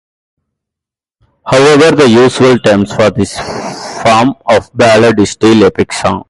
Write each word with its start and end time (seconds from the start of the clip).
However, 1.45 1.95
the 1.95 2.09
usual 2.09 2.57
term 2.57 2.87
for 2.87 3.11
this 3.11 3.37
form 4.01 4.33
of 4.47 4.75
ballad 4.75 5.19
is 5.19 5.29
still 5.29 5.63
epic 5.63 5.93
song. 5.93 6.19